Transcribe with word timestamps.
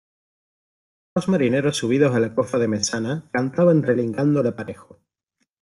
dos 1.13 1.27
marineros 1.27 1.77
subidos 1.77 2.15
a 2.15 2.19
la 2.19 2.33
cofa 2.33 2.57
de 2.57 2.67
mesana, 2.67 3.29
cantaban 3.31 3.83
relingando 3.83 4.41
el 4.41 4.47
aparejo. 4.47 4.97